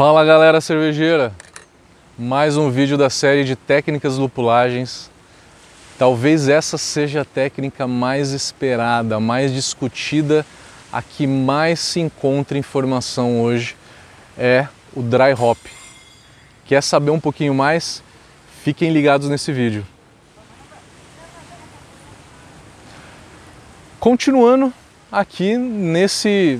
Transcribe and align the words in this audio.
Fala 0.00 0.24
galera 0.24 0.62
cervejeira, 0.62 1.30
mais 2.18 2.56
um 2.56 2.70
vídeo 2.70 2.96
da 2.96 3.10
série 3.10 3.44
de 3.44 3.54
técnicas 3.54 4.16
lupulagens. 4.16 5.10
Talvez 5.98 6.48
essa 6.48 6.78
seja 6.78 7.20
a 7.20 7.24
técnica 7.26 7.86
mais 7.86 8.32
esperada, 8.32 9.20
mais 9.20 9.52
discutida, 9.52 10.46
a 10.90 11.02
que 11.02 11.26
mais 11.26 11.80
se 11.80 12.00
encontra 12.00 12.56
informação 12.56 13.42
hoje 13.42 13.76
é 14.38 14.66
o 14.96 15.02
dry 15.02 15.34
hop. 15.38 15.58
Quer 16.64 16.82
saber 16.82 17.10
um 17.10 17.20
pouquinho 17.20 17.52
mais? 17.52 18.02
Fiquem 18.64 18.90
ligados 18.94 19.28
nesse 19.28 19.52
vídeo. 19.52 19.86
Continuando 23.98 24.72
aqui 25.12 25.58
nesse 25.58 26.58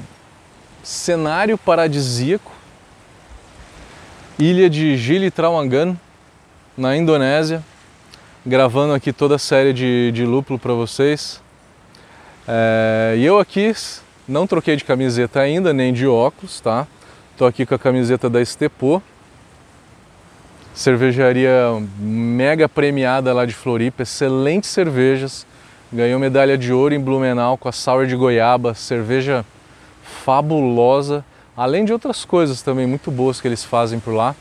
cenário 0.82 1.57
paradisíaco 1.57 2.59
ilha 4.40 4.70
de 4.70 4.96
Gili 4.96 5.30
Trawangan, 5.30 5.94
na 6.74 6.96
Indonésia, 6.96 7.62
gravando 8.44 8.94
aqui 8.94 9.12
toda 9.12 9.34
a 9.34 9.38
série 9.38 9.74
de, 9.74 10.10
de 10.12 10.24
lúpulo 10.24 10.58
para 10.58 10.72
vocês. 10.72 11.42
É, 12.48 13.16
e 13.18 13.24
eu 13.24 13.38
aqui 13.38 13.74
não 14.26 14.46
troquei 14.46 14.76
de 14.76 14.84
camiseta 14.84 15.40
ainda, 15.40 15.74
nem 15.74 15.92
de 15.92 16.06
óculos, 16.06 16.58
tá? 16.58 16.86
Tô 17.36 17.44
aqui 17.44 17.66
com 17.66 17.74
a 17.74 17.78
camiseta 17.78 18.30
da 18.30 18.40
Estepô, 18.40 19.02
cervejaria 20.72 21.52
mega 21.98 22.66
premiada 22.66 23.34
lá 23.34 23.44
de 23.44 23.52
Floripa, 23.52 24.04
excelentes 24.04 24.70
cervejas. 24.70 25.46
Ganhou 25.92 26.18
medalha 26.18 26.56
de 26.56 26.72
ouro 26.72 26.94
em 26.94 27.00
Blumenau 27.00 27.58
com 27.58 27.68
a 27.68 27.72
Sour 27.72 28.06
de 28.06 28.16
Goiaba, 28.16 28.72
cerveja 28.72 29.44
fabulosa 30.24 31.24
além 31.60 31.84
de 31.84 31.92
outras 31.92 32.24
coisas 32.24 32.62
também 32.62 32.87
muito 32.87 33.10
boas 33.10 33.38
que 33.38 33.46
eles 33.46 33.62
fazem 33.62 34.00
por 34.00 34.14
lá. 34.14 34.34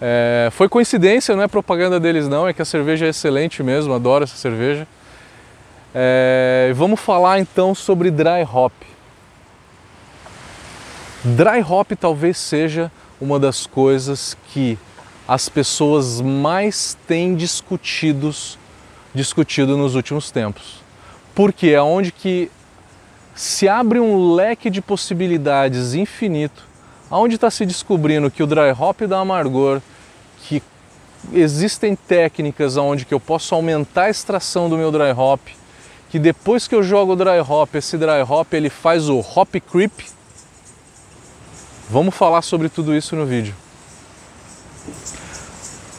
É, 0.00 0.50
foi 0.52 0.68
coincidência, 0.68 1.34
não 1.34 1.42
é 1.42 1.48
propaganda 1.48 1.98
deles 1.98 2.28
não, 2.28 2.46
é 2.46 2.52
que 2.52 2.62
a 2.62 2.64
cerveja 2.64 3.06
é 3.06 3.08
excelente 3.08 3.60
mesmo, 3.60 3.92
adoro 3.92 4.22
essa 4.22 4.36
cerveja. 4.36 4.86
É, 5.92 6.70
vamos 6.76 7.00
falar 7.00 7.40
então 7.40 7.74
sobre 7.74 8.08
dry 8.08 8.44
hop. 8.44 8.72
Dry 11.24 11.60
hop 11.68 11.90
talvez 12.00 12.38
seja 12.38 12.88
uma 13.20 13.40
das 13.40 13.66
coisas 13.66 14.36
que 14.52 14.78
as 15.26 15.48
pessoas 15.48 16.20
mais 16.20 16.96
têm 17.08 17.34
discutidos, 17.34 18.56
discutido 19.12 19.76
nos 19.76 19.96
últimos 19.96 20.30
tempos. 20.30 20.84
Porque 21.34 21.70
é 21.70 21.82
onde 21.82 22.12
que 22.12 22.48
se 23.34 23.68
abre 23.68 23.98
um 23.98 24.34
leque 24.34 24.68
de 24.68 24.82
possibilidades 24.82 25.94
infinito, 25.94 26.66
onde 27.10 27.36
está 27.36 27.50
se 27.50 27.64
descobrindo 27.64 28.30
que 28.30 28.42
o 28.42 28.46
dry 28.46 28.72
hop 28.78 29.02
dá 29.02 29.18
amargor, 29.18 29.80
que 30.42 30.62
existem 31.32 31.94
técnicas 31.94 32.76
onde 32.76 33.04
que 33.04 33.14
eu 33.14 33.20
posso 33.20 33.54
aumentar 33.54 34.04
a 34.04 34.10
extração 34.10 34.68
do 34.68 34.76
meu 34.76 34.90
dry 34.90 35.12
hop, 35.16 35.40
que 36.10 36.18
depois 36.18 36.68
que 36.68 36.74
eu 36.74 36.82
jogo 36.82 37.12
o 37.12 37.16
dry 37.16 37.40
hop, 37.40 37.74
esse 37.74 37.96
dry 37.96 38.22
hop 38.28 38.52
ele 38.52 38.68
faz 38.68 39.08
o 39.08 39.20
hop 39.20 39.54
creep. 39.70 39.92
Vamos 41.88 42.14
falar 42.14 42.42
sobre 42.42 42.68
tudo 42.68 42.94
isso 42.94 43.16
no 43.16 43.24
vídeo. 43.24 43.54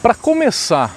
Para 0.02 0.14
começar, 0.14 0.94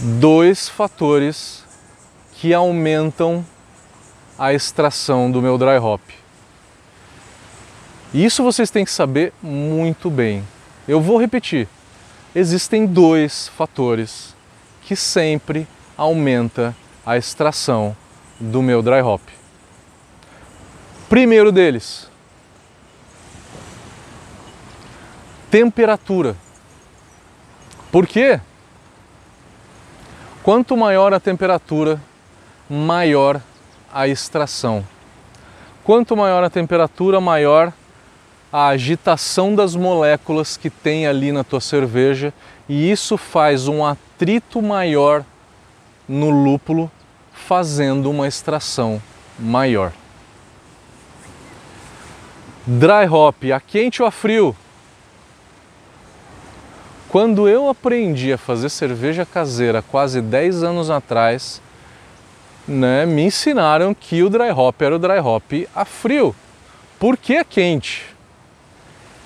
dois 0.00 0.68
fatores 0.68 1.63
que 2.44 2.52
aumentam 2.52 3.42
a 4.38 4.52
extração 4.52 5.30
do 5.30 5.40
meu 5.40 5.56
dry 5.56 5.78
hop. 5.78 6.02
Isso 8.12 8.42
vocês 8.42 8.70
têm 8.70 8.84
que 8.84 8.90
saber 8.90 9.32
muito 9.42 10.10
bem. 10.10 10.46
Eu 10.86 11.00
vou 11.00 11.18
repetir. 11.18 11.66
Existem 12.34 12.84
dois 12.84 13.48
fatores 13.48 14.36
que 14.82 14.94
sempre 14.94 15.66
aumenta 15.96 16.76
a 17.06 17.16
extração 17.16 17.96
do 18.38 18.60
meu 18.60 18.82
dry 18.82 19.00
hop. 19.00 19.22
Primeiro 21.08 21.50
deles, 21.50 22.10
temperatura. 25.50 26.36
Por 27.90 28.06
quê? 28.06 28.38
Quanto 30.42 30.76
maior 30.76 31.14
a 31.14 31.18
temperatura, 31.18 31.98
maior 32.68 33.40
a 33.92 34.08
extração. 34.08 34.84
Quanto 35.82 36.16
maior 36.16 36.42
a 36.42 36.50
temperatura, 36.50 37.20
maior 37.20 37.72
a 38.52 38.68
agitação 38.68 39.54
das 39.54 39.74
moléculas 39.74 40.56
que 40.56 40.70
tem 40.70 41.06
ali 41.06 41.32
na 41.32 41.42
tua 41.42 41.60
cerveja 41.60 42.32
e 42.68 42.90
isso 42.90 43.16
faz 43.16 43.66
um 43.68 43.84
atrito 43.84 44.62
maior 44.62 45.24
no 46.08 46.30
lúpulo, 46.30 46.90
fazendo 47.32 48.10
uma 48.10 48.28
extração 48.28 49.02
maior. 49.38 49.92
Dry 52.66 53.08
hop, 53.10 53.44
a 53.52 53.60
quente 53.60 54.00
ou 54.00 54.08
a 54.08 54.10
frio? 54.10 54.56
Quando 57.08 57.48
eu 57.48 57.68
aprendi 57.68 58.32
a 58.32 58.38
fazer 58.38 58.68
cerveja 58.68 59.26
caseira 59.26 59.82
quase 59.82 60.20
10 60.20 60.62
anos 60.62 60.90
atrás, 60.90 61.60
né, 62.66 63.04
me 63.06 63.22
ensinaram 63.22 63.94
que 63.94 64.22
o 64.22 64.30
dry 64.30 64.50
hop 64.50 64.80
era 64.82 64.96
o 64.96 64.98
dry 64.98 65.18
hop 65.18 65.52
a 65.74 65.84
frio. 65.84 66.34
Por 66.98 67.16
que 67.16 67.36
a 67.36 67.44
quente? 67.44 68.06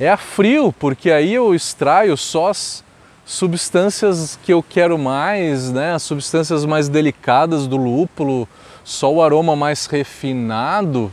É 0.01 0.09
a 0.09 0.17
frio, 0.17 0.73
porque 0.73 1.11
aí 1.11 1.35
eu 1.35 1.55
extraio 1.55 2.17
só 2.17 2.49
as 2.49 2.85
substâncias 3.25 4.39
que 4.43 4.53
eu 4.53 4.63
quero 4.63 4.99
mais, 4.99 5.71
né, 5.71 5.93
as 5.93 6.03
substâncias 6.03 6.65
mais 6.65 6.89
delicadas 6.89 7.67
do 7.67 7.77
lúpulo, 7.77 8.49
só 8.85 9.13
o 9.13 9.23
aroma 9.23 9.55
mais 9.55 9.87
refinado. 9.87 11.13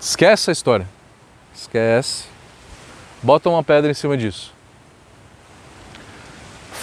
Esquece 0.00 0.50
a 0.50 0.52
história. 0.52 0.88
Esquece. 1.54 2.24
Bota 3.22 3.48
uma 3.48 3.62
pedra 3.62 3.90
em 3.90 3.94
cima 3.94 4.16
disso. 4.16 4.55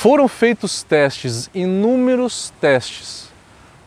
Foram 0.03 0.28
feitos 0.28 0.84
testes, 0.84 1.50
inúmeros 1.56 2.52
testes, 2.59 3.30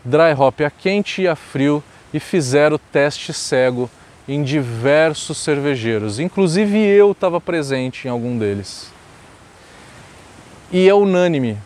dry 0.03 0.32
hop 0.32 0.62
a 0.62 0.71
quente 0.71 1.21
e 1.21 1.28
a 1.28 1.37
frio, 1.37 1.84
e 2.10 2.19
fizeram 2.19 2.81
teste 2.91 3.34
cego 3.34 3.91
em 4.27 4.43
diversos 4.43 5.37
cervejeiros, 5.37 6.19
inclusive 6.19 6.78
eu 6.78 7.12
estava 7.12 7.38
presente 7.38 8.09
em 8.09 8.10
algum 8.10 8.38
deles. 8.38 8.91
E 10.72 10.88
é 10.88 10.94
unânime, 10.94 11.59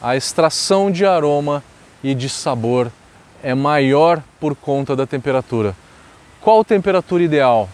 a 0.00 0.14
extração 0.14 0.88
de 0.88 1.04
aroma 1.04 1.60
e 2.04 2.14
de 2.14 2.28
sabor 2.28 2.88
é 3.42 3.52
maior 3.52 4.22
por 4.38 4.54
conta 4.54 4.94
da 4.94 5.08
temperatura. 5.08 5.74
Qual 6.40 6.64
temperatura 6.64 7.24
ideal? 7.24 7.68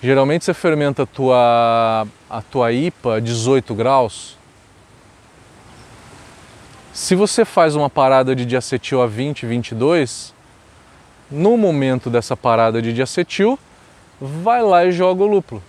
Geralmente 0.00 0.44
você 0.44 0.54
fermenta 0.54 1.02
a 1.02 1.06
tua, 1.06 2.06
a 2.30 2.40
tua 2.40 2.70
IPA 2.70 3.16
a 3.16 3.20
18 3.20 3.74
graus, 3.74 4.38
se 6.92 7.14
você 7.14 7.44
faz 7.44 7.76
uma 7.76 7.88
parada 7.88 8.34
de 8.34 8.44
diacetil 8.44 9.00
a 9.00 9.06
20, 9.06 9.46
22, 9.46 10.34
no 11.30 11.56
momento 11.56 12.10
dessa 12.10 12.36
parada 12.36 12.82
de 12.82 12.92
diacetil, 12.92 13.58
vai 14.20 14.62
lá 14.62 14.84
e 14.84 14.92
joga 14.92 15.22
o 15.22 15.26
lúpulo. 15.26 15.62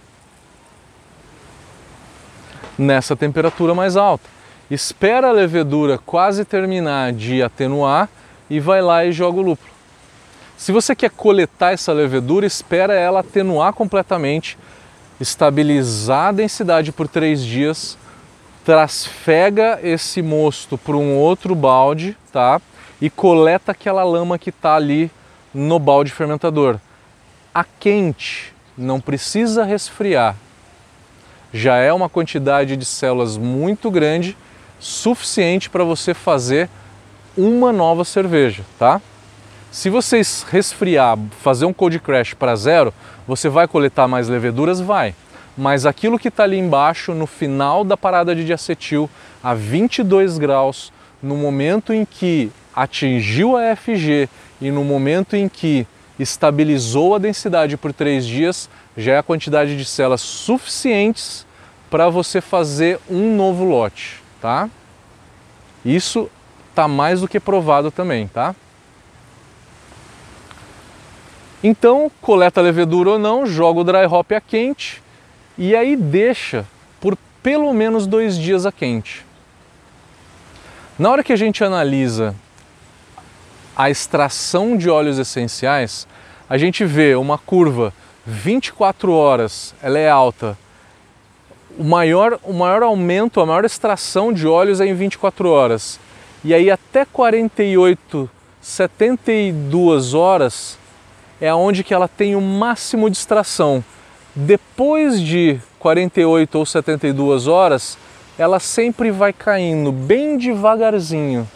Nessa 2.77 3.15
temperatura 3.15 3.75
mais 3.75 3.95
alta. 3.95 4.27
Espera 4.69 5.29
a 5.29 5.31
levedura 5.31 5.97
quase 5.97 6.43
terminar 6.43 7.13
de 7.13 7.43
atenuar 7.43 8.09
e 8.49 8.59
vai 8.59 8.81
lá 8.81 9.05
e 9.05 9.11
joga 9.11 9.39
o 9.39 9.43
lúpulo. 9.43 9.71
Se 10.57 10.71
você 10.71 10.95
quer 10.95 11.11
coletar 11.11 11.73
essa 11.73 11.91
levedura, 11.91 12.45
espera 12.45 12.93
ela 12.93 13.19
atenuar 13.19 13.73
completamente, 13.73 14.57
estabilizar 15.19 16.29
a 16.29 16.31
densidade 16.31 16.91
por 16.91 17.07
três 17.07 17.43
dias 17.43 17.97
trasfega 18.65 19.79
esse 19.81 20.21
mosto 20.21 20.77
para 20.77 20.95
um 20.95 21.17
outro 21.17 21.55
balde, 21.55 22.17
tá? 22.31 22.61
E 23.01 23.09
coleta 23.09 23.71
aquela 23.71 24.03
lama 24.03 24.37
que 24.37 24.49
está 24.49 24.75
ali 24.75 25.09
no 25.53 25.79
balde 25.79 26.11
fermentador. 26.11 26.77
A 27.53 27.63
quente 27.63 28.53
não 28.77 29.01
precisa 29.01 29.63
resfriar. 29.63 30.35
Já 31.53 31.75
é 31.77 31.91
uma 31.91 32.07
quantidade 32.07 32.77
de 32.77 32.85
células 32.85 33.37
muito 33.37 33.91
grande, 33.91 34.37
suficiente 34.79 35.69
para 35.69 35.83
você 35.83 36.13
fazer 36.13 36.69
uma 37.35 37.73
nova 37.73 38.05
cerveja, 38.05 38.63
tá? 38.77 39.01
Se 39.71 39.89
vocês 39.89 40.45
resfriar, 40.49 41.17
fazer 41.41 41.65
um 41.65 41.73
cold 41.73 41.99
crash 41.99 42.33
para 42.33 42.55
zero, 42.55 42.93
você 43.27 43.49
vai 43.49 43.67
coletar 43.67 44.07
mais 44.07 44.27
leveduras? 44.27 44.79
Vai 44.79 45.15
mas 45.57 45.85
aquilo 45.85 46.17
que 46.17 46.29
está 46.29 46.43
ali 46.43 46.57
embaixo, 46.57 47.13
no 47.13 47.27
final 47.27 47.83
da 47.83 47.97
parada 47.97 48.35
de 48.35 48.45
diacetil, 48.45 49.09
a 49.43 49.53
22 49.53 50.37
graus, 50.37 50.91
no 51.21 51.35
momento 51.35 51.93
em 51.93 52.05
que 52.05 52.51
atingiu 52.75 53.57
a 53.57 53.75
FG 53.75 54.29
e 54.61 54.71
no 54.71 54.83
momento 54.83 55.35
em 55.35 55.49
que 55.49 55.85
estabilizou 56.17 57.15
a 57.15 57.19
densidade 57.19 57.75
por 57.75 57.91
três 57.91 58.25
dias, 58.25 58.69
já 58.95 59.13
é 59.13 59.17
a 59.17 59.23
quantidade 59.23 59.77
de 59.77 59.85
células 59.85 60.21
suficientes 60.21 61.45
para 61.89 62.09
você 62.09 62.39
fazer 62.39 62.99
um 63.09 63.35
novo 63.35 63.65
lote, 63.65 64.21
tá? 64.39 64.69
Isso 65.83 66.29
está 66.69 66.87
mais 66.87 67.21
do 67.21 67.27
que 67.27 67.39
provado 67.39 67.91
também, 67.91 68.27
tá? 68.27 68.55
Então, 71.63 72.09
coleta 72.21 72.61
levedura 72.61 73.11
ou 73.11 73.19
não, 73.19 73.45
joga 73.45 73.81
o 73.81 73.83
dry 73.83 74.05
hop 74.05 74.31
a 74.31 74.41
quente 74.41 75.01
e 75.63 75.75
aí 75.75 75.95
deixa 75.95 76.65
por 76.99 77.15
pelo 77.43 77.71
menos 77.71 78.07
dois 78.07 78.35
dias 78.35 78.65
a 78.65 78.71
quente. 78.71 79.23
Na 80.97 81.11
hora 81.11 81.23
que 81.23 81.31
a 81.31 81.35
gente 81.35 81.63
analisa 81.63 82.33
a 83.75 83.87
extração 83.87 84.75
de 84.75 84.89
óleos 84.89 85.19
essenciais, 85.19 86.07
a 86.49 86.57
gente 86.57 86.83
vê 86.83 87.13
uma 87.13 87.37
curva 87.37 87.93
24 88.25 89.13
horas, 89.13 89.75
ela 89.83 89.99
é 89.99 90.09
alta. 90.09 90.57
O 91.77 91.83
maior, 91.83 92.39
o 92.41 92.53
maior 92.53 92.81
aumento, 92.81 93.39
a 93.39 93.45
maior 93.45 93.63
extração 93.63 94.33
de 94.33 94.47
óleos 94.47 94.81
é 94.81 94.87
em 94.87 94.95
24 94.95 95.47
horas. 95.47 95.99
E 96.43 96.55
aí 96.55 96.71
até 96.71 97.05
48, 97.05 98.27
72 98.59 100.15
horas 100.15 100.75
é 101.39 101.53
onde 101.53 101.83
que 101.83 101.93
ela 101.93 102.07
tem 102.07 102.35
o 102.35 102.41
máximo 102.41 103.11
de 103.11 103.17
extração. 103.17 103.83
Depois 104.35 105.19
de 105.19 105.59
48 105.79 106.57
ou 106.57 106.65
72 106.65 107.47
horas, 107.47 107.97
ela 108.37 108.59
sempre 108.59 109.11
vai 109.11 109.33
caindo 109.33 109.91
bem 109.91 110.37
devagarzinho. 110.37 111.47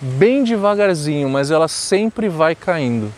Bem 0.00 0.44
devagarzinho, 0.44 1.28
mas 1.28 1.50
ela 1.50 1.66
sempre 1.66 2.28
vai 2.28 2.54
caindo. 2.54 3.12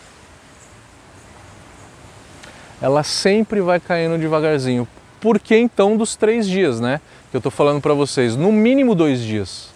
Ela 2.81 3.03
sempre 3.03 3.61
vai 3.61 3.79
caindo 3.79 4.17
devagarzinho. 4.17 4.87
Por 5.19 5.37
que 5.37 5.55
então 5.55 5.97
dos 5.97 6.15
três 6.15 6.47
dias, 6.47 6.79
né? 6.79 7.01
Que 7.29 7.37
eu 7.37 7.39
estou 7.39 7.51
falando 7.51 7.81
para 7.81 7.93
vocês, 7.93 8.35
no 8.35 8.51
mínimo 8.51 8.95
dois 8.95 9.19
dias. 9.19 9.69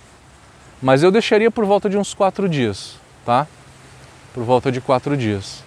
Mas 0.81 1.03
eu 1.03 1.11
deixaria 1.11 1.51
por 1.51 1.65
volta 1.65 1.89
de 1.89 1.97
uns 1.97 2.13
quatro 2.13 2.47
dias, 2.47 2.95
tá? 3.25 3.45
Por 4.33 4.43
volta 4.43 4.71
de 4.71 4.79
quatro 4.79 5.15
dias. 5.17 5.64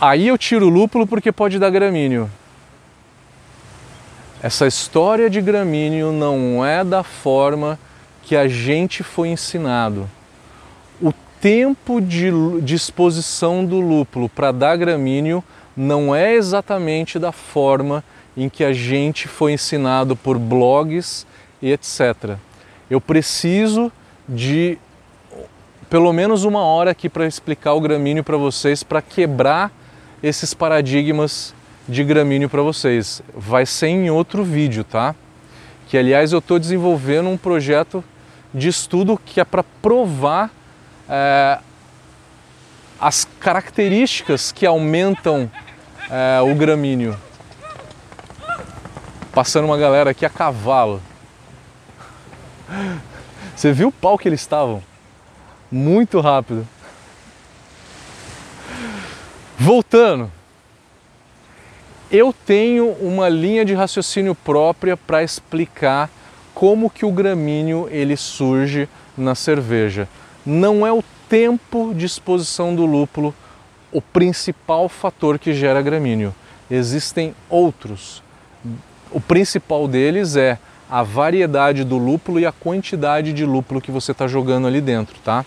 Aí 0.00 0.28
eu 0.28 0.36
tiro 0.36 0.66
o 0.66 0.70
lúpulo 0.70 1.06
porque 1.06 1.30
pode 1.30 1.58
dar 1.58 1.70
gramíneo. 1.70 2.30
Essa 4.42 4.66
história 4.66 5.30
de 5.30 5.40
gramíneo 5.40 6.12
não 6.12 6.64
é 6.64 6.84
da 6.84 7.02
forma 7.02 7.78
que 8.22 8.36
a 8.36 8.48
gente 8.48 9.02
foi 9.02 9.28
ensinado. 9.28 10.08
O 11.00 11.12
tempo 11.40 12.00
de, 12.00 12.30
de 12.60 12.74
exposição 12.74 13.64
do 13.64 13.80
lúpulo 13.80 14.28
para 14.28 14.52
dar 14.52 14.76
gramíneo 14.76 15.42
não 15.76 16.14
é 16.14 16.34
exatamente 16.34 17.18
da 17.18 17.32
forma 17.32 18.04
em 18.36 18.48
que 18.48 18.64
a 18.64 18.72
gente 18.72 19.28
foi 19.28 19.52
ensinado 19.52 20.16
por 20.16 20.38
blogs 20.38 21.26
e 21.62 21.72
etc. 21.72 22.36
Eu 22.90 23.00
preciso 23.00 23.90
de 24.28 24.76
pelo 25.88 26.12
menos 26.12 26.44
uma 26.44 26.60
hora 26.60 26.90
aqui 26.90 27.08
para 27.08 27.26
explicar 27.26 27.74
o 27.74 27.80
gramíneo 27.80 28.24
para 28.24 28.36
vocês, 28.36 28.82
para 28.82 29.00
quebrar 29.00 29.70
esses 30.24 30.54
paradigmas 30.54 31.54
de 31.86 32.02
gramíneo 32.02 32.48
para 32.48 32.62
vocês. 32.62 33.22
Vai 33.34 33.66
ser 33.66 33.88
em 33.88 34.08
outro 34.08 34.42
vídeo, 34.42 34.82
tá? 34.82 35.14
Que 35.86 35.98
aliás 35.98 36.32
eu 36.32 36.38
estou 36.38 36.58
desenvolvendo 36.58 37.28
um 37.28 37.36
projeto 37.36 38.02
de 38.52 38.68
estudo 38.68 39.20
que 39.22 39.38
é 39.38 39.44
para 39.44 39.62
provar 39.82 40.50
é, 41.06 41.58
as 42.98 43.28
características 43.38 44.50
que 44.50 44.64
aumentam 44.64 45.50
é, 46.10 46.40
o 46.40 46.54
gramíneo. 46.54 47.14
Passando 49.34 49.66
uma 49.66 49.76
galera 49.76 50.10
aqui 50.10 50.24
a 50.24 50.30
cavalo. 50.30 51.02
Você 53.54 53.72
viu 53.72 53.88
o 53.88 53.92
pau 53.92 54.16
que 54.16 54.26
eles 54.26 54.40
estavam? 54.40 54.82
Muito 55.70 56.18
rápido. 56.18 56.66
Voltando, 59.64 60.30
eu 62.12 62.34
tenho 62.34 62.90
uma 63.00 63.30
linha 63.30 63.64
de 63.64 63.72
raciocínio 63.72 64.34
própria 64.34 64.94
para 64.94 65.22
explicar 65.22 66.10
como 66.52 66.90
que 66.90 67.06
o 67.06 67.10
gramíneo 67.10 67.88
ele 67.90 68.14
surge 68.14 68.86
na 69.16 69.34
cerveja. 69.34 70.06
Não 70.44 70.86
é 70.86 70.92
o 70.92 71.02
tempo 71.30 71.94
de 71.94 72.04
exposição 72.04 72.74
do 72.74 72.84
lúpulo 72.84 73.34
o 73.90 74.02
principal 74.02 74.86
fator 74.86 75.38
que 75.38 75.54
gera 75.54 75.80
gramíneo. 75.80 76.34
Existem 76.70 77.34
outros. 77.48 78.22
O 79.10 79.18
principal 79.18 79.88
deles 79.88 80.36
é 80.36 80.58
a 80.90 81.02
variedade 81.02 81.84
do 81.84 81.96
lúpulo 81.96 82.38
e 82.38 82.44
a 82.44 82.52
quantidade 82.52 83.32
de 83.32 83.46
lúpulo 83.46 83.80
que 83.80 83.90
você 83.90 84.12
está 84.12 84.26
jogando 84.26 84.66
ali 84.66 84.82
dentro, 84.82 85.16
tá? 85.24 85.42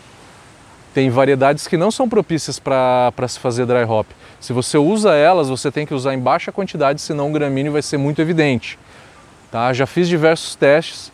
Tem 0.98 1.12
variedades 1.12 1.68
que 1.68 1.78
não 1.78 1.92
são 1.92 2.10
propícias 2.10 2.58
para 2.58 3.28
se 3.28 3.38
fazer 3.38 3.68
dry 3.68 3.84
hop. 3.84 4.08
Se 4.40 4.52
você 4.52 4.80
usa 4.80 5.14
elas, 5.14 5.48
você 5.48 5.70
tem 5.70 5.86
que 5.86 5.94
usar 5.94 6.16
em 6.16 6.20
baixa 6.20 6.52
quantidade, 6.52 7.02
senão 7.02 7.30
o 7.30 7.32
gramíneo 7.32 7.72
vai 7.72 7.84
ser 7.84 7.98
muito 7.98 8.20
evidente. 8.20 8.80
Tá? 9.52 9.72
Já 9.74 9.86
fiz 9.86 10.08
diversos 10.08 10.56
testes, 10.56 11.12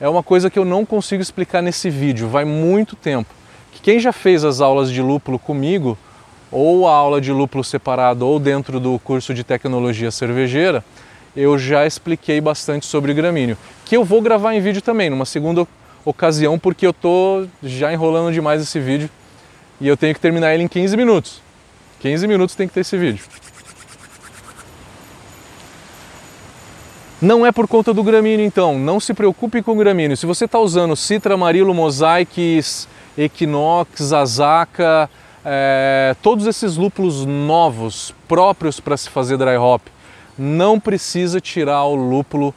é 0.00 0.08
uma 0.08 0.22
coisa 0.22 0.48
que 0.48 0.56
eu 0.56 0.64
não 0.64 0.86
consigo 0.86 1.20
explicar 1.20 1.62
nesse 1.62 1.90
vídeo, 1.90 2.28
vai 2.28 2.44
muito 2.44 2.94
tempo. 2.94 3.34
Quem 3.82 3.98
já 3.98 4.12
fez 4.12 4.44
as 4.44 4.60
aulas 4.60 4.88
de 4.88 5.02
lúpulo 5.02 5.36
comigo, 5.36 5.98
ou 6.48 6.86
a 6.86 6.92
aula 6.92 7.20
de 7.20 7.32
lúpulo 7.32 7.64
separado, 7.64 8.24
ou 8.24 8.38
dentro 8.38 8.78
do 8.78 9.00
curso 9.00 9.34
de 9.34 9.42
tecnologia 9.42 10.12
cervejeira, 10.12 10.84
eu 11.34 11.58
já 11.58 11.84
expliquei 11.84 12.40
bastante 12.40 12.86
sobre 12.86 13.12
gramíneo, 13.12 13.58
que 13.84 13.96
eu 13.96 14.04
vou 14.04 14.22
gravar 14.22 14.54
em 14.54 14.60
vídeo 14.60 14.80
também, 14.80 15.10
numa 15.10 15.24
segunda 15.24 15.66
ocasião, 16.04 16.56
porque 16.56 16.86
eu 16.86 16.92
tô 16.92 17.48
já 17.64 17.92
enrolando 17.92 18.32
demais 18.32 18.62
esse 18.62 18.78
vídeo 18.78 19.10
e 19.80 19.88
eu 19.88 19.96
tenho 19.96 20.14
que 20.14 20.20
terminar 20.20 20.54
ele 20.54 20.62
em 20.62 20.68
15 20.68 20.96
minutos. 20.96 21.40
15 22.00 22.26
minutos 22.26 22.54
tem 22.54 22.68
que 22.68 22.74
ter 22.74 22.80
esse 22.80 22.96
vídeo. 22.96 23.24
Não 27.20 27.46
é 27.46 27.50
por 27.50 27.66
conta 27.66 27.94
do 27.94 28.02
gramíneo 28.02 28.44
então, 28.44 28.78
não 28.78 29.00
se 29.00 29.14
preocupe 29.14 29.62
com 29.62 29.72
o 29.72 29.76
gramíneo. 29.76 30.16
Se 30.16 30.26
você 30.26 30.44
está 30.44 30.58
usando 30.58 30.94
Citra, 30.94 31.34
Amarilo, 31.34 31.72
Mosaics, 31.72 32.86
Equinox, 33.16 34.12
Azaka, 34.12 35.08
é, 35.44 36.14
todos 36.22 36.46
esses 36.46 36.76
lúpulos 36.76 37.24
novos, 37.24 38.14
próprios 38.28 38.80
para 38.80 38.96
se 38.96 39.08
fazer 39.08 39.38
dry 39.38 39.56
hop, 39.56 39.80
não 40.36 40.78
precisa 40.78 41.40
tirar 41.40 41.84
o 41.84 41.94
lúpulo 41.94 42.54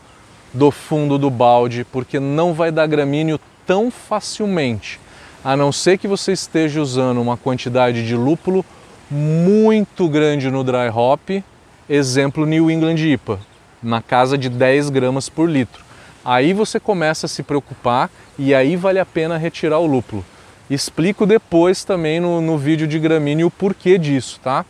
do 0.53 0.71
fundo 0.71 1.17
do 1.17 1.29
balde, 1.29 1.85
porque 1.89 2.19
não 2.19 2.53
vai 2.53 2.71
dar 2.71 2.87
gramíneo 2.87 3.39
tão 3.65 3.89
facilmente 3.89 4.99
a 5.47 5.55
não 5.55 5.71
ser 5.71 5.97
que 5.97 6.09
você 6.09 6.33
esteja 6.33 6.81
usando 6.81 7.21
uma 7.21 7.37
quantidade 7.37 8.05
de 8.05 8.17
lúpulo 8.17 8.65
muito 9.09 10.09
grande 10.09 10.51
no 10.51 10.61
dry 10.61 10.89
hop, 10.93 11.41
exemplo 11.89 12.45
New 12.45 12.69
England 12.69 12.97
IPA, 12.97 13.39
na 13.81 14.01
casa 14.01 14.37
de 14.37 14.49
10 14.49 14.89
gramas 14.89 15.29
por 15.29 15.49
litro. 15.49 15.85
Aí 16.25 16.51
você 16.51 16.81
começa 16.81 17.27
a 17.27 17.29
se 17.29 17.43
preocupar 17.43 18.09
e 18.37 18.53
aí 18.53 18.75
vale 18.75 18.99
a 18.99 19.05
pena 19.05 19.37
retirar 19.37 19.79
o 19.79 19.85
lúpulo. 19.85 20.25
Explico 20.69 21.25
depois 21.25 21.85
também 21.85 22.19
no, 22.19 22.41
no 22.41 22.57
vídeo 22.57 22.85
de 22.85 22.99
gramíneo 22.99 23.47
o 23.47 23.51
porquê 23.51 23.97
disso, 23.97 24.41
tá? 24.43 24.65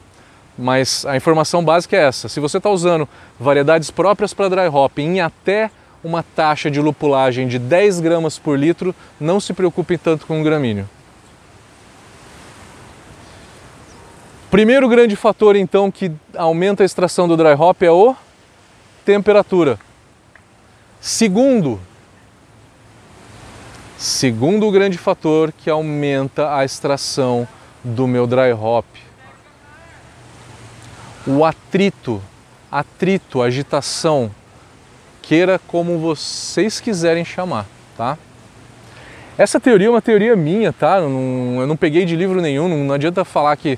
Mas 0.55 1.03
a 1.07 1.17
informação 1.17 1.65
básica 1.65 1.97
é 1.97 2.05
essa. 2.05 2.29
Se 2.29 2.39
você 2.39 2.57
está 2.57 2.69
usando 2.69 3.09
variedades 3.39 3.89
próprias 3.89 4.31
para 4.31 4.47
dry 4.47 4.67
hop 4.67 4.99
em 4.99 5.21
até 5.21 5.71
uma 6.03 6.23
taxa 6.23 6.69
de 6.69 6.79
lupulagem 6.79 7.47
de 7.47 7.59
10 7.59 7.99
gramas 7.99 8.37
por 8.37 8.57
litro, 8.57 8.93
não 9.19 9.39
se 9.39 9.53
preocupe 9.53 9.97
tanto 9.97 10.25
com 10.25 10.39
o 10.39 10.43
gramíneo. 10.43 10.87
Primeiro 14.49 14.87
grande 14.87 15.15
fator 15.15 15.55
então 15.55 15.91
que 15.91 16.11
aumenta 16.35 16.81
a 16.81 16.85
extração 16.85 17.27
do 17.27 17.35
dry 17.35 17.53
hop 17.53 17.83
é 17.83 17.91
o 17.91 18.15
temperatura. 19.03 19.77
Segundo, 21.01 21.79
segundo 23.97 24.71
grande 24.71 24.97
fator 24.97 25.51
que 25.51 25.69
aumenta 25.69 26.55
a 26.55 26.65
extração 26.65 27.47
do 27.83 28.07
meu 28.07 28.25
dry 28.25 28.51
hop, 28.53 28.85
o 31.25 31.43
atrito, 31.43 32.21
atrito, 32.71 33.41
agitação, 33.41 34.31
queira 35.27 35.59
como 35.67 35.99
vocês 35.99 36.79
quiserem 36.79 37.25
chamar, 37.25 37.65
tá? 37.97 38.17
Essa 39.37 39.59
teoria 39.59 39.87
é 39.87 39.89
uma 39.89 40.01
teoria 40.01 40.35
minha, 40.35 40.71
tá? 40.71 41.01
Não, 41.01 41.59
eu 41.59 41.67
não 41.67 41.75
peguei 41.75 42.05
de 42.05 42.15
livro 42.15 42.41
nenhum, 42.41 42.69
não, 42.69 42.77
não, 42.77 42.95
adianta 42.95 43.25
falar 43.25 43.55
que 43.57 43.77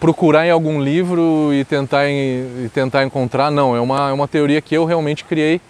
procurar 0.00 0.46
em 0.46 0.50
algum 0.50 0.82
livro 0.82 1.50
e 1.52 1.64
tentar, 1.64 2.08
e 2.10 2.68
tentar 2.74 3.04
encontrar, 3.04 3.50
não, 3.50 3.76
é 3.76 3.80
uma, 3.80 4.10
é 4.10 4.12
uma 4.12 4.26
teoria 4.26 4.60
que 4.60 4.74
eu 4.74 4.84
realmente 4.84 5.24
criei, 5.24 5.60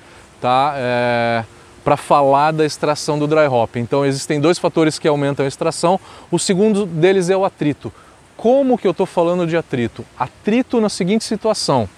tá? 0.40 0.72
É, 0.76 1.44
para 1.84 1.96
falar 1.98 2.52
da 2.52 2.64
extração 2.64 3.18
do 3.18 3.26
dry 3.26 3.46
hop. 3.46 3.76
Então 3.76 4.06
existem 4.06 4.40
dois 4.40 4.58
fatores 4.58 4.98
que 4.98 5.06
aumentam 5.06 5.44
a 5.44 5.48
extração. 5.48 6.00
O 6.30 6.38
segundo 6.38 6.86
deles 6.86 7.28
é 7.28 7.36
o 7.36 7.44
atrito. 7.44 7.92
Como 8.36 8.78
que 8.78 8.86
eu 8.86 8.92
estou 8.92 9.06
falando 9.06 9.46
de 9.46 9.56
atrito? 9.56 10.04
Atrito 10.18 10.80
na 10.80 10.88
seguinte 10.88 11.24
situação: 11.24 11.88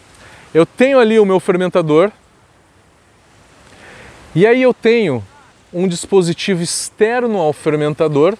eu 0.52 0.66
tenho 0.66 0.98
ali 0.98 1.20
o 1.20 1.24
meu 1.24 1.38
fermentador 1.38 2.10
e 4.34 4.46
aí 4.46 4.62
eu 4.62 4.72
tenho 4.72 5.22
um 5.72 5.86
dispositivo 5.86 6.62
externo 6.62 7.38
ao 7.38 7.52
fermentador, 7.52 8.36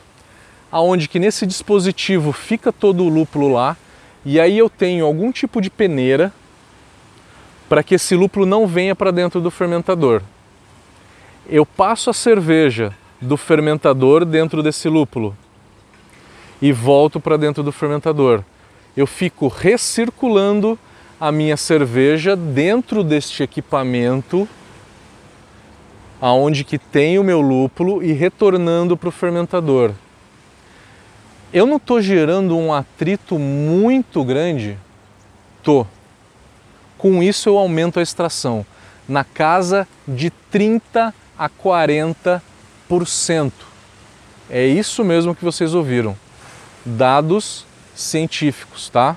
aonde 0.71 1.09
que 1.09 1.19
nesse 1.19 1.47
dispositivo 1.47 2.33
fica 2.33 2.73
todo 2.73 3.05
o 3.05 3.09
lúpulo 3.09 3.53
lá, 3.53 3.77
e 4.25 4.41
aí 4.41 4.57
eu 4.57 4.71
tenho 4.71 5.05
algum 5.05 5.31
tipo 5.33 5.61
de 5.61 5.69
peneira 5.69 6.33
para 7.69 7.83
que 7.83 7.95
esse 7.95 8.15
lúpulo 8.15 8.47
não 8.47 8.67
venha 8.67 8.95
para 8.95 9.11
dentro 9.11 9.41
do 9.41 9.51
fermentador. 9.51 10.23
Eu 11.49 11.67
passo 11.67 12.11
a 12.11 12.15
cerveja 12.15 12.95
do 13.21 13.37
fermentador 13.37 14.25
dentro 14.25 14.63
desse 14.63 14.89
lúpulo 14.89 15.37
e 16.61 16.73
volto 16.73 17.19
para 17.19 17.37
dentro 17.37 17.63
do 17.63 17.73
fermentador. 17.73 18.43
Eu 18.97 19.07
fico 19.07 19.49
recirculando 19.49 20.79
a 21.21 21.33
minha 21.33 21.57
cerveja 21.57 22.37
dentro 22.37 23.03
deste 23.03 23.43
equipamento 23.43 24.49
aonde 26.23 26.63
que 26.63 26.79
tem 26.79 27.19
o 27.19 27.25
meu 27.25 27.41
lúpulo 27.41 28.01
e 28.01 28.13
retornando 28.13 28.97
para 28.97 29.09
o 29.09 29.13
fermentador. 29.13 29.91
Eu 31.53 31.67
não 31.67 31.79
estou 31.79 32.01
gerando 32.01 32.57
um 32.57 32.73
atrito 32.73 33.41
muito 33.41 34.23
grande? 34.23 34.79
Tô. 35.65 35.85
Com 36.97 37.21
isso 37.25 37.49
eu 37.49 37.59
aumento 37.59 37.99
a 37.99 38.03
extração 38.05 38.65
na 39.09 39.25
casa 39.25 39.89
de 40.07 40.31
30 40.31 41.13
a 41.37 41.51
40%. 41.51 42.41
É 44.49 44.65
isso 44.65 45.05
mesmo 45.05 45.35
que 45.35 45.45
vocês 45.45 45.75
ouviram. 45.75 46.17
Dados 46.87 47.67
científicos, 47.97 48.89
tá? 48.89 49.17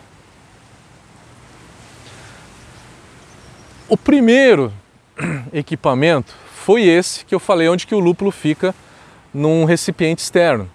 O 3.88 3.96
primeiro 3.96 4.74
equipamento 5.54 6.34
foi 6.65 6.81
esse 6.81 7.24
que 7.24 7.36
eu 7.36 7.39
falei 7.39 7.69
onde 7.69 7.86
que 7.86 7.93
o 7.93 8.00
lúpulo 8.00 8.31
fica 8.31 8.74
num 9.31 9.65
recipiente 9.65 10.24
externo. 10.24 10.67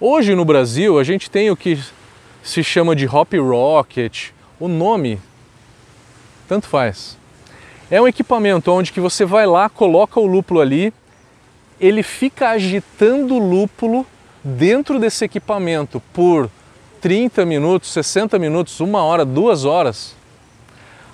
Hoje 0.00 0.34
no 0.34 0.44
Brasil 0.44 0.98
a 0.98 1.04
gente 1.04 1.30
tem 1.30 1.48
o 1.48 1.56
que 1.56 1.78
se 2.42 2.64
chama 2.64 2.96
de 2.96 3.06
hop 3.06 3.34
rocket, 3.34 4.30
o 4.58 4.66
nome 4.66 5.20
tanto 6.48 6.66
faz. 6.66 7.16
É 7.88 8.02
um 8.02 8.08
equipamento 8.08 8.72
onde 8.72 8.90
que 8.90 8.98
você 8.98 9.24
vai 9.24 9.46
lá, 9.46 9.68
coloca 9.68 10.18
o 10.18 10.26
lúpulo 10.26 10.60
ali, 10.60 10.92
ele 11.78 12.02
fica 12.02 12.48
agitando 12.48 13.36
o 13.36 13.38
lúpulo 13.38 14.04
dentro 14.42 14.98
desse 14.98 15.24
equipamento 15.24 16.02
por 16.12 16.50
30 17.00 17.46
minutos, 17.46 17.92
60 17.92 18.40
minutos, 18.40 18.80
uma 18.80 19.04
hora, 19.04 19.24
duas 19.24 19.64
horas, 19.64 20.16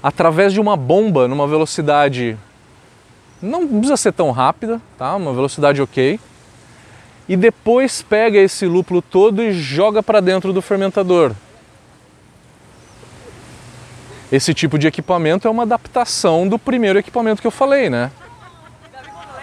através 0.02 0.50
de 0.50 0.60
uma 0.62 0.78
bomba 0.78 1.28
numa 1.28 1.46
velocidade 1.46 2.38
não 3.40 3.66
precisa 3.66 3.96
ser 3.96 4.12
tão 4.12 4.30
rápida, 4.30 4.80
tá? 4.96 5.14
Uma 5.16 5.32
velocidade 5.32 5.80
ok. 5.80 6.18
E 7.28 7.36
depois 7.36 8.02
pega 8.02 8.38
esse 8.38 8.66
lúpulo 8.66 9.00
todo 9.00 9.42
e 9.42 9.52
joga 9.52 10.02
para 10.02 10.20
dentro 10.20 10.52
do 10.52 10.60
fermentador. 10.60 11.34
Esse 14.30 14.52
tipo 14.52 14.78
de 14.78 14.86
equipamento 14.86 15.46
é 15.46 15.50
uma 15.50 15.62
adaptação 15.62 16.48
do 16.48 16.58
primeiro 16.58 16.98
equipamento 16.98 17.40
que 17.40 17.46
eu 17.46 17.52
falei, 17.52 17.88
né? 17.88 18.10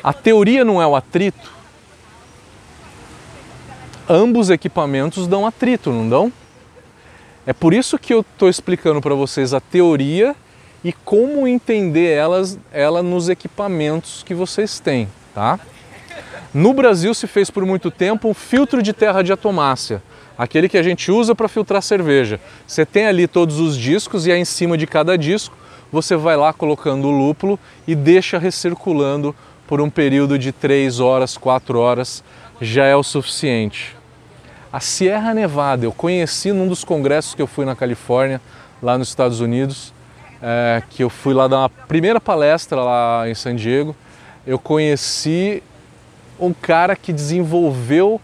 A 0.03 0.11
teoria 0.11 0.65
não 0.65 0.81
é 0.81 0.87
o 0.87 0.95
atrito. 0.95 1.51
Ambos 4.09 4.49
equipamentos 4.49 5.27
dão 5.27 5.45
atrito, 5.45 5.91
não 5.91 6.09
dão? 6.09 6.33
É 7.45 7.53
por 7.53 7.73
isso 7.73 7.97
que 7.97 8.13
eu 8.13 8.21
estou 8.21 8.49
explicando 8.49 9.01
para 9.01 9.15
vocês 9.15 9.53
a 9.53 9.59
teoria 9.59 10.35
e 10.83 10.91
como 10.91 11.47
entender 11.47 12.11
elas, 12.11 12.57
ela 12.71 13.03
nos 13.03 13.29
equipamentos 13.29 14.23
que 14.23 14.33
vocês 14.33 14.79
têm, 14.79 15.07
tá? 15.33 15.59
No 16.53 16.73
Brasil 16.73 17.13
se 17.13 17.27
fez 17.27 17.49
por 17.49 17.65
muito 17.65 17.91
tempo 17.91 18.27
um 18.27 18.33
filtro 18.33 18.81
de 18.81 18.91
terra 18.91 19.21
de 19.21 19.31
atomácia, 19.31 20.01
aquele 20.37 20.67
que 20.67 20.77
a 20.77 20.83
gente 20.83 21.11
usa 21.11 21.35
para 21.35 21.47
filtrar 21.47 21.81
cerveja. 21.81 22.39
Você 22.65 22.85
tem 22.85 23.05
ali 23.05 23.27
todos 23.27 23.59
os 23.59 23.77
discos 23.77 24.25
e 24.25 24.31
aí 24.31 24.39
em 24.39 24.45
cima 24.45 24.77
de 24.77 24.87
cada 24.87 25.17
disco 25.17 25.55
você 25.91 26.15
vai 26.15 26.35
lá 26.35 26.51
colocando 26.51 27.07
o 27.07 27.11
lúpulo 27.11 27.59
e 27.87 27.93
deixa 27.93 28.37
recirculando 28.37 29.35
por 29.67 29.79
um 29.81 29.89
período 29.89 30.37
de 30.39 30.51
3 30.51 30.99
horas, 30.99 31.37
4 31.37 31.79
horas, 31.79 32.23
já 32.59 32.85
é 32.85 32.95
o 32.95 33.03
suficiente. 33.03 33.95
A 34.73 34.79
Sierra 34.79 35.33
Nevada 35.33 35.85
eu 35.85 35.91
conheci 35.91 36.51
num 36.51 36.67
dos 36.67 36.83
congressos 36.83 37.35
que 37.35 37.41
eu 37.41 37.47
fui 37.47 37.65
na 37.65 37.75
Califórnia, 37.75 38.41
lá 38.81 38.97
nos 38.97 39.09
Estados 39.09 39.41
Unidos 39.41 39.93
é, 40.41 40.81
que 40.89 41.03
eu 41.03 41.09
fui 41.09 41.33
lá 41.33 41.47
dar 41.47 41.59
uma 41.59 41.69
primeira 41.69 42.19
palestra 42.19 42.81
lá 42.81 43.29
em 43.29 43.35
San 43.35 43.55
Diego, 43.55 43.95
eu 44.45 44.57
conheci 44.57 45.61
um 46.39 46.53
cara 46.53 46.95
que 46.95 47.13
desenvolveu 47.13 48.19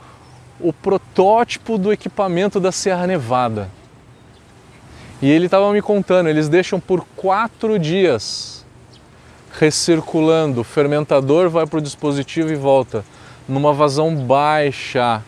o 0.59 0.73
protótipo 0.73 1.77
do 1.77 1.93
equipamento 1.93 2.59
da 2.59 2.71
Serra 2.71 3.05
Nevada. 3.05 3.69
E 5.21 5.29
ele 5.29 5.45
estava 5.45 5.71
me 5.71 5.81
contando, 5.81 6.29
eles 6.29 6.49
deixam 6.49 6.79
por 6.79 7.05
quatro 7.15 7.77
dias 7.77 8.65
recirculando, 9.59 10.61
o 10.61 10.63
fermentador 10.63 11.49
vai 11.49 11.65
para 11.65 11.79
o 11.79 11.81
dispositivo 11.81 12.51
e 12.51 12.55
volta, 12.55 13.03
numa 13.47 13.73
vazão 13.73 14.15
baixa. 14.15 15.23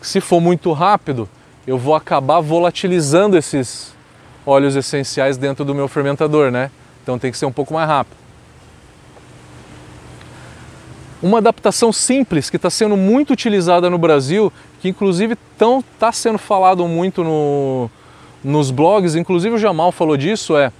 Se 0.00 0.20
for 0.20 0.40
muito 0.40 0.72
rápido, 0.72 1.28
eu 1.66 1.78
vou 1.78 1.94
acabar 1.94 2.40
volatilizando 2.40 3.36
esses, 3.36 3.94
óleos 4.48 4.74
essenciais 4.74 5.36
dentro 5.36 5.62
do 5.62 5.74
meu 5.74 5.86
fermentador, 5.86 6.50
né? 6.50 6.70
Então 7.02 7.18
tem 7.18 7.30
que 7.30 7.36
ser 7.36 7.44
um 7.44 7.52
pouco 7.52 7.74
mais 7.74 7.86
rápido. 7.86 8.16
Uma 11.22 11.38
adaptação 11.38 11.92
simples 11.92 12.48
que 12.48 12.56
está 12.56 12.70
sendo 12.70 12.96
muito 12.96 13.32
utilizada 13.32 13.90
no 13.90 13.98
Brasil, 13.98 14.50
que 14.80 14.88
inclusive 14.88 15.36
está 15.52 16.12
sendo 16.12 16.38
falado 16.38 16.86
muito 16.86 17.22
no, 17.22 17.90
nos 18.42 18.70
blogs, 18.70 19.16
inclusive 19.16 19.56
o 19.56 19.58
Jamal 19.58 19.92
falou 19.92 20.16
disso, 20.16 20.56
é 20.56 20.72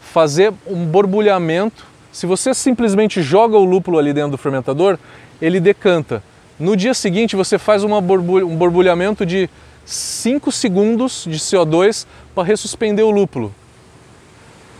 fazer 0.00 0.52
um 0.66 0.84
borbulhamento. 0.84 1.86
Se 2.12 2.26
você 2.26 2.52
simplesmente 2.52 3.22
joga 3.22 3.56
o 3.56 3.64
lúpulo 3.64 3.98
ali 3.98 4.12
dentro 4.12 4.32
do 4.32 4.38
fermentador, 4.38 4.98
ele 5.40 5.60
decanta. 5.60 6.22
No 6.58 6.76
dia 6.76 6.92
seguinte 6.92 7.36
você 7.36 7.58
faz 7.58 7.82
borbulha, 7.84 8.44
um 8.44 8.56
borbulhamento 8.56 9.24
de 9.24 9.48
5 9.84 10.52
segundos 10.52 11.24
de 11.28 11.38
CO2 11.38 12.06
para 12.34 12.44
ressuspender 12.44 13.04
o 13.04 13.10
lúpulo. 13.10 13.54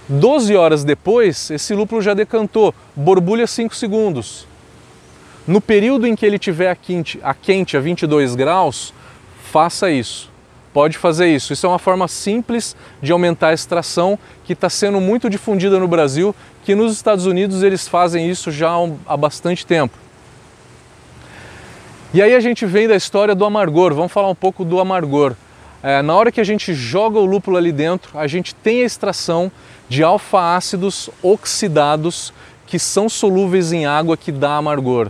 12 0.09 0.57
horas 0.57 0.83
depois, 0.83 1.51
esse 1.51 1.73
lúpulo 1.73 2.03
já 2.03 2.15
decantou, 2.15 2.75
borbulha 2.97 3.47
5 3.47 3.75
segundos. 3.77 4.47
No 5.47 5.61
período 5.61 6.07
em 6.07 6.17
que 6.17 6.27
ele 6.27 6.39
tiver 6.39 6.71
a 6.71 6.77
quente, 6.77 7.19
a 7.23 7.33
quente 7.33 7.77
a 7.77 7.81
22 7.81 8.35
graus, 8.35 8.93
faça 9.51 9.91
isso. 9.91 10.31
Pode 10.73 10.97
fazer 10.99 11.29
isso. 11.29 11.53
Isso 11.53 11.67
é 11.67 11.69
uma 11.69 11.79
forma 11.79 12.07
simples 12.07 12.77
de 13.03 13.11
aumentar 13.11 13.49
a 13.49 13.53
extração 13.53 14.19
que 14.45 14.53
está 14.53 14.71
sendo 14.71 15.01
muito 15.01 15.29
difundida 15.29 15.79
no 15.79 15.89
Brasil, 15.89 16.35
que 16.65 16.75
nos 16.75 16.93
Estados 16.93 17.27
Unidos 17.27 17.63
eles 17.63 17.89
fazem 17.89 18.29
isso 18.29 18.51
já 18.51 18.71
há 19.07 19.17
bastante 19.17 19.67
tempo. 19.67 19.97
E 22.13 22.21
aí 22.21 22.35
a 22.35 22.41
gente 22.41 22.67
vem 22.67 22.89
da 22.89 22.97
história 22.97 23.37
do 23.37 23.45
amargor, 23.45 23.95
vamos 23.95 24.11
falar 24.11 24.29
um 24.29 24.35
pouco 24.35 24.65
do 24.65 24.81
amargor. 24.81 25.37
É, 25.81 26.03
na 26.03 26.13
hora 26.13 26.33
que 26.33 26.41
a 26.41 26.45
gente 26.45 26.75
joga 26.75 27.21
o 27.21 27.25
lúpulo 27.25 27.57
ali 27.57 27.71
dentro, 27.71 28.19
a 28.19 28.27
gente 28.27 28.53
tem 28.53 28.83
a 28.83 28.85
extração 28.85 29.51
de 29.89 30.03
alfa-ácidos 30.03 31.09
oxidados 31.23 32.33
que 32.67 32.81
são 32.81 33.09
solúveis 33.09 33.73
em 33.73 33.87
água 33.87 34.17
que 34.17 34.33
dá 34.33 34.57
amargor. 34.57 35.09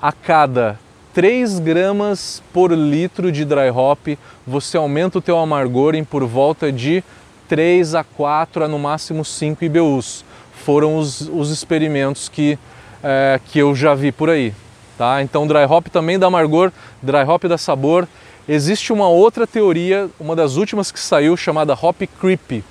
A 0.00 0.12
cada 0.12 0.78
3 1.12 1.58
gramas 1.58 2.40
por 2.52 2.70
litro 2.70 3.32
de 3.32 3.44
dry 3.44 3.70
hop, 3.74 4.16
você 4.46 4.76
aumenta 4.76 5.18
o 5.18 5.22
teu 5.22 5.36
amargor 5.40 5.96
em 5.96 6.04
por 6.04 6.24
volta 6.24 6.70
de 6.70 7.02
3 7.48 7.96
a 7.96 8.04
4 8.04 8.62
a 8.62 8.68
no 8.68 8.78
máximo 8.78 9.24
5 9.24 9.64
IBUs. 9.64 10.24
Foram 10.64 10.96
os, 10.96 11.22
os 11.22 11.50
experimentos 11.50 12.28
que, 12.28 12.56
é, 13.02 13.40
que 13.46 13.58
eu 13.58 13.74
já 13.74 13.96
vi 13.96 14.12
por 14.12 14.30
aí. 14.30 14.54
Tá? 14.96 15.22
Então 15.22 15.46
dry 15.46 15.64
hop 15.64 15.88
também 15.88 16.18
dá 16.18 16.26
amargor, 16.26 16.72
dry 17.02 17.22
hop 17.22 17.44
dá 17.44 17.58
sabor. 17.58 18.08
Existe 18.48 18.92
uma 18.92 19.08
outra 19.08 19.46
teoria, 19.46 20.08
uma 20.18 20.36
das 20.36 20.56
últimas 20.56 20.90
que 20.92 21.00
saiu, 21.00 21.36
chamada 21.36 21.74
hop 21.74 22.02
creep. 22.20 22.64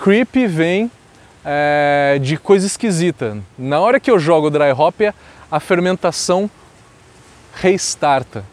Creep 0.00 0.34
vem 0.46 0.90
é, 1.44 2.18
de 2.20 2.36
coisa 2.36 2.66
esquisita. 2.66 3.38
Na 3.58 3.80
hora 3.80 3.98
que 3.98 4.10
eu 4.10 4.18
jogo 4.18 4.50
dry 4.50 4.70
hop, 4.72 5.00
a 5.50 5.58
fermentação 5.58 6.50
restarta. 7.54 8.44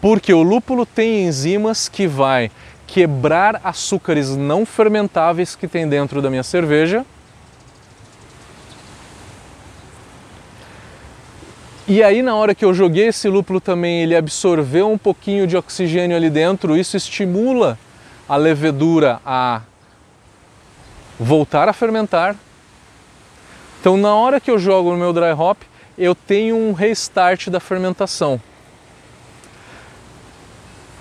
Porque 0.00 0.32
o 0.32 0.42
lúpulo 0.42 0.86
tem 0.86 1.24
enzimas 1.26 1.88
que 1.88 2.06
vai 2.06 2.50
quebrar 2.86 3.60
açúcares 3.64 4.36
não 4.36 4.64
fermentáveis 4.64 5.56
que 5.56 5.66
tem 5.66 5.88
dentro 5.88 6.22
da 6.22 6.30
minha 6.30 6.44
cerveja 6.44 7.04
E 11.88 12.02
aí 12.02 12.20
na 12.20 12.34
hora 12.34 12.52
que 12.52 12.64
eu 12.64 12.74
joguei 12.74 13.06
esse 13.06 13.28
lúpulo 13.28 13.60
também, 13.60 14.02
ele 14.02 14.16
absorveu 14.16 14.90
um 14.90 14.98
pouquinho 14.98 15.46
de 15.46 15.56
oxigênio 15.56 16.16
ali 16.16 16.28
dentro, 16.28 16.76
isso 16.76 16.96
estimula 16.96 17.78
a 18.28 18.34
levedura 18.34 19.20
a 19.24 19.60
voltar 21.16 21.68
a 21.68 21.72
fermentar. 21.72 22.34
Então 23.80 23.96
na 23.96 24.12
hora 24.16 24.40
que 24.40 24.50
eu 24.50 24.58
jogo 24.58 24.90
no 24.90 24.96
meu 24.96 25.12
dry 25.12 25.30
hop, 25.30 25.58
eu 25.96 26.12
tenho 26.12 26.56
um 26.56 26.72
restart 26.72 27.48
da 27.50 27.60
fermentação. 27.60 28.40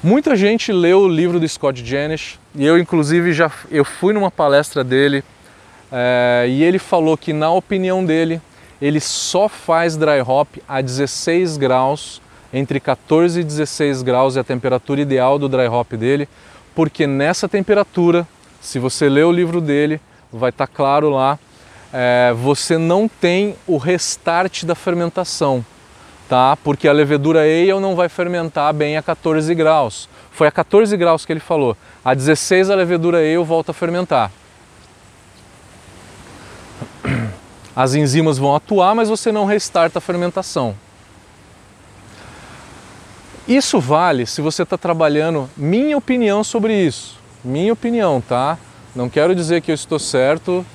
Muita 0.04 0.36
gente 0.36 0.72
leu 0.72 1.00
o 1.00 1.08
livro 1.08 1.40
do 1.40 1.50
Scott 1.50 1.84
Janish 1.84 2.38
e 2.54 2.64
eu 2.64 2.78
inclusive 2.78 3.34
já 3.34 3.52
eu 3.72 3.84
fui 3.84 4.14
numa 4.14 4.30
palestra 4.30 4.84
dele 4.84 5.24
é, 5.92 6.46
e 6.48 6.64
ele 6.64 6.78
falou 6.78 7.18
que 7.18 7.34
na 7.34 7.50
opinião 7.50 8.06
dele 8.06 8.40
ele 8.82 9.00
só 9.00 9.48
faz 9.48 9.96
dry 9.96 10.22
hop 10.26 10.58
a 10.68 10.82
16 10.82 11.58
graus, 11.58 12.22
entre 12.54 12.80
14 12.80 13.40
e 13.40 13.44
16 13.44 14.02
graus 14.02 14.38
é 14.38 14.40
a 14.40 14.44
temperatura 14.44 15.02
ideal 15.02 15.38
do 15.38 15.50
dry 15.50 15.68
hop 15.68 15.94
dele, 15.94 16.28
porque 16.74 17.08
nessa 17.08 17.48
temperatura, 17.48 18.28
se 18.62 18.80
você 18.80 19.10
ler 19.10 19.26
o 19.26 19.32
livro 19.32 19.62
dele, 19.62 20.00
vai 20.32 20.50
estar 20.50 20.68
tá 20.68 20.74
claro 20.74 21.10
lá, 21.10 21.40
é, 21.94 22.34
você 22.34 22.78
não 22.78 23.08
tem 23.08 23.56
o 23.66 23.78
restart 23.78 24.66
da 24.66 24.76
fermentação, 24.76 25.66
tá? 26.28 26.58
Porque 26.64 26.88
a 26.88 26.92
levedura 26.92 27.42
ale 27.42 27.80
não 27.80 27.96
vai 27.96 28.10
fermentar 28.10 28.74
bem 28.74 28.98
a 28.98 29.02
14 29.02 29.54
graus. 29.56 30.10
Foi 30.32 30.48
a 30.48 30.52
14 30.52 30.98
graus 30.98 31.26
que 31.26 31.32
ele 31.32 31.40
falou. 31.40 31.78
A 32.04 32.14
16 32.14 32.70
a 32.70 32.76
levedura 32.76 33.20
ale 33.20 33.38
volta 33.38 33.72
a 33.72 33.74
fermentar. 33.74 34.30
As 37.76 37.94
enzimas 37.94 38.38
vão 38.38 38.56
atuar, 38.56 38.96
mas 38.96 39.10
você 39.10 39.32
não 39.32 39.46
restarta 39.46 40.00
a 40.00 40.02
fermentação. 40.02 40.76
Isso 43.48 43.80
vale 43.80 44.26
se 44.26 44.42
você 44.42 44.64
está 44.64 44.78
trabalhando, 44.78 45.50
minha 45.56 45.98
opinião 45.98 46.44
sobre 46.44 46.74
isso, 46.74 47.20
minha 47.44 47.74
opinião, 47.74 48.22
tá? 48.22 48.58
Não 48.96 49.10
quero 49.10 49.36
dizer 49.36 49.62
que 49.62 49.72
eu 49.72 49.76
estou 49.76 50.00
certo, 50.00 50.66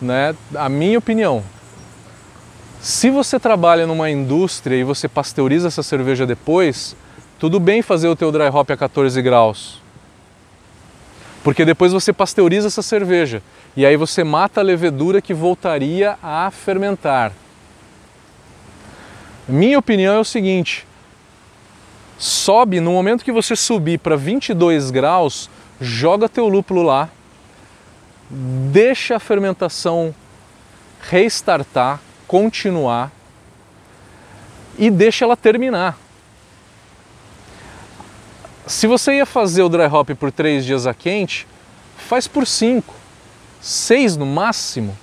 né? 0.00 0.34
A 0.54 0.68
minha 0.68 0.98
opinião. 0.98 1.42
Se 2.80 3.10
você 3.10 3.38
trabalha 3.40 3.86
numa 3.86 4.10
indústria 4.10 4.76
e 4.76 4.84
você 4.84 5.08
pasteuriza 5.08 5.68
essa 5.68 5.82
cerveja 5.82 6.26
depois, 6.26 6.94
tudo 7.38 7.58
bem 7.58 7.82
fazer 7.82 8.08
o 8.08 8.16
teu 8.16 8.30
dry 8.30 8.48
hop 8.48 8.70
a 8.70 8.76
14 8.76 9.20
graus. 9.20 9.82
Porque 11.42 11.64
depois 11.64 11.92
você 11.92 12.12
pasteuriza 12.12 12.68
essa 12.68 12.80
cerveja 12.80 13.42
e 13.76 13.84
aí 13.84 13.96
você 13.96 14.22
mata 14.22 14.60
a 14.60 14.64
levedura 14.64 15.20
que 15.20 15.34
voltaria 15.34 16.16
a 16.22 16.50
fermentar. 16.50 17.32
Minha 19.48 19.78
opinião 19.78 20.14
é 20.14 20.18
o 20.18 20.24
seguinte: 20.24 20.86
sobe, 22.16 22.80
no 22.80 22.92
momento 22.92 23.24
que 23.24 23.32
você 23.32 23.56
subir 23.56 23.98
para 23.98 24.16
22 24.16 24.90
graus, 24.90 25.50
joga 25.80 26.28
teu 26.28 26.48
lúpulo 26.48 26.82
lá, 26.82 27.08
deixa 28.30 29.16
a 29.16 29.20
fermentação 29.20 30.14
restartar, 31.00 32.00
continuar 32.28 33.10
e 34.78 34.88
deixa 34.90 35.24
ela 35.24 35.36
terminar. 35.36 35.98
Se 38.66 38.86
você 38.86 39.16
ia 39.16 39.26
fazer 39.26 39.62
o 39.62 39.68
dry 39.68 39.84
hop 39.86 40.10
por 40.10 40.32
três 40.32 40.64
dias 40.64 40.86
a 40.86 40.94
quente, 40.94 41.46
faz 41.98 42.26
por 42.26 42.46
cinco 42.46 42.93
seis 43.64 44.14
no 44.14 44.26
máximo, 44.26 44.94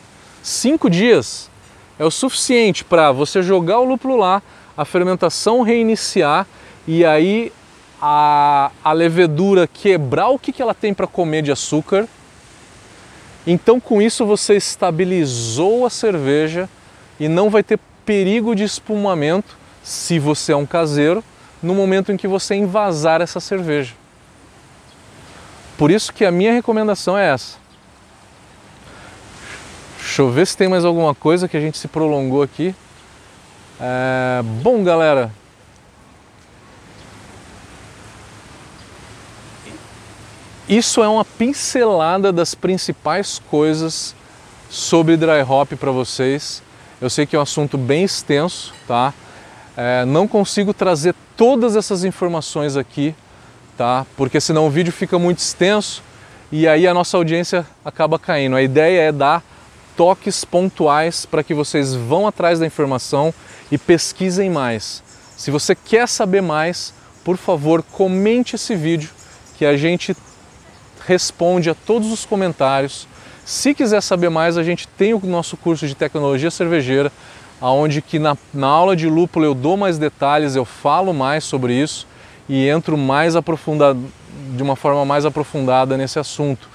cinco 0.43 0.87
dias 0.87 1.49
é 1.97 2.05
o 2.05 2.11
suficiente 2.11 2.83
para 2.83 3.11
você 3.11 3.41
jogar 3.41 3.79
o 3.79 3.83
lúpulo 3.83 4.15
lá, 4.15 4.39
a 4.77 4.85
fermentação 4.85 5.63
reiniciar 5.63 6.45
e 6.87 7.03
aí 7.03 7.51
a, 7.99 8.69
a 8.83 8.93
levedura 8.93 9.67
quebrar 9.67 10.29
o 10.29 10.37
que, 10.37 10.51
que 10.51 10.61
ela 10.61 10.75
tem 10.75 10.93
para 10.93 11.07
comer 11.07 11.41
de 11.41 11.51
açúcar. 11.51 12.07
Então, 13.47 13.79
com 13.79 13.99
isso, 13.99 14.27
você 14.27 14.55
estabilizou 14.55 15.83
a 15.83 15.89
cerveja 15.89 16.69
e 17.19 17.27
não 17.27 17.49
vai 17.49 17.63
ter 17.63 17.79
perigo 18.05 18.55
de 18.55 18.63
espumamento, 18.63 19.57
se 19.83 20.19
você 20.19 20.51
é 20.51 20.55
um 20.55 20.67
caseiro, 20.67 21.23
no 21.63 21.73
momento 21.73 22.11
em 22.11 22.17
que 22.17 22.27
você 22.27 22.53
envasar 22.53 23.21
essa 23.21 23.39
cerveja. 23.39 23.93
Por 25.79 25.89
isso 25.89 26.13
que 26.13 26.23
a 26.23 26.31
minha 26.31 26.53
recomendação 26.53 27.17
é 27.17 27.27
essa. 27.27 27.60
Deixa 30.11 30.23
eu 30.23 30.29
ver 30.29 30.45
se 30.45 30.57
tem 30.57 30.67
mais 30.67 30.83
alguma 30.83 31.15
coisa 31.15 31.47
que 31.47 31.55
a 31.55 31.59
gente 31.61 31.77
se 31.77 31.87
prolongou 31.87 32.43
aqui. 32.43 32.75
É... 33.79 34.41
Bom, 34.61 34.83
galera. 34.83 35.31
Isso 40.67 41.01
é 41.01 41.07
uma 41.07 41.23
pincelada 41.23 42.29
das 42.29 42.53
principais 42.53 43.39
coisas 43.49 44.13
sobre 44.69 45.15
dry 45.15 45.43
hop 45.47 45.71
para 45.79 45.91
vocês. 45.91 46.61
Eu 46.99 47.09
sei 47.09 47.25
que 47.25 47.33
é 47.33 47.39
um 47.39 47.43
assunto 47.43 47.77
bem 47.77 48.03
extenso, 48.03 48.73
tá? 48.85 49.13
É, 49.77 50.03
não 50.03 50.27
consigo 50.27 50.73
trazer 50.73 51.15
todas 51.37 51.77
essas 51.77 52.03
informações 52.03 52.75
aqui, 52.75 53.15
tá? 53.77 54.05
Porque 54.17 54.41
senão 54.41 54.67
o 54.67 54.69
vídeo 54.69 54.91
fica 54.91 55.17
muito 55.17 55.37
extenso 55.37 56.03
e 56.51 56.67
aí 56.67 56.85
a 56.85 56.93
nossa 56.93 57.15
audiência 57.15 57.65
acaba 57.85 58.19
caindo. 58.19 58.57
A 58.57 58.61
ideia 58.61 59.03
é 59.03 59.11
dar 59.13 59.41
toques 60.01 60.43
pontuais 60.43 61.27
para 61.27 61.43
que 61.43 61.53
vocês 61.53 61.93
vão 61.93 62.25
atrás 62.25 62.57
da 62.57 62.65
informação 62.65 63.31
e 63.71 63.77
pesquisem 63.77 64.49
mais. 64.49 65.03
Se 65.37 65.51
você 65.51 65.75
quer 65.75 66.07
saber 66.07 66.41
mais, 66.41 66.91
por 67.23 67.37
favor, 67.37 67.83
comente 67.83 68.55
esse 68.55 68.75
vídeo 68.75 69.11
que 69.59 69.63
a 69.63 69.77
gente 69.77 70.17
responde 71.05 71.69
a 71.69 71.75
todos 71.75 72.11
os 72.11 72.25
comentários. 72.25 73.07
Se 73.45 73.75
quiser 73.75 74.01
saber 74.01 74.31
mais, 74.31 74.57
a 74.57 74.63
gente 74.63 74.87
tem 74.87 75.13
o 75.13 75.19
nosso 75.23 75.55
curso 75.55 75.85
de 75.85 75.93
tecnologia 75.93 76.49
cervejeira, 76.49 77.11
aonde 77.61 78.01
que 78.01 78.17
na, 78.17 78.35
na 78.51 78.65
aula 78.65 78.95
de 78.95 79.07
lúpulo 79.07 79.45
eu 79.45 79.53
dou 79.53 79.77
mais 79.77 79.99
detalhes, 79.99 80.55
eu 80.55 80.65
falo 80.65 81.13
mais 81.13 81.43
sobre 81.43 81.75
isso 81.75 82.07
e 82.49 82.67
entro 82.67 82.97
mais 82.97 83.35
aprofundado, 83.35 84.03
de 84.55 84.63
uma 84.63 84.75
forma 84.75 85.05
mais 85.05 85.27
aprofundada 85.27 85.95
nesse 85.95 86.17
assunto. 86.17 86.70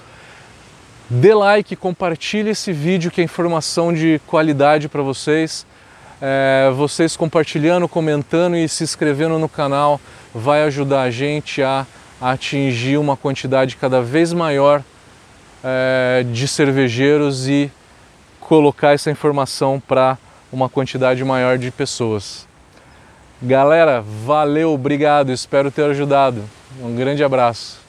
Dê 1.08 1.32
like, 1.32 1.76
compartilhe 1.76 2.50
esse 2.50 2.72
vídeo 2.72 3.12
que 3.12 3.20
é 3.20 3.24
informação 3.24 3.92
de 3.92 4.20
qualidade 4.26 4.88
para 4.88 5.02
vocês. 5.02 5.64
É, 6.20 6.70
vocês 6.74 7.16
compartilhando, 7.16 7.86
comentando 7.88 8.56
e 8.56 8.68
se 8.68 8.82
inscrevendo 8.82 9.38
no 9.38 9.48
canal 9.48 10.00
vai 10.34 10.64
ajudar 10.64 11.02
a 11.02 11.10
gente 11.10 11.62
a, 11.62 11.86
atingir 12.20 12.96
uma 12.96 13.16
quantidade 13.16 13.76
cada 13.76 14.02
vez 14.02 14.32
maior 14.32 14.82
é, 15.62 16.24
de 16.32 16.48
cervejeiros 16.48 17.46
e 17.48 17.70
colocar 18.40 18.92
essa 18.92 19.10
informação 19.10 19.80
para 19.86 20.18
uma 20.52 20.68
quantidade 20.68 21.22
maior 21.24 21.56
de 21.56 21.70
pessoas. 21.70 22.48
Galera, 23.40 24.02
valeu, 24.24 24.72
obrigado, 24.72 25.30
espero 25.30 25.70
ter 25.70 25.84
ajudado. 25.84 26.42
Um 26.82 26.96
grande 26.96 27.22
abraço. 27.22 27.85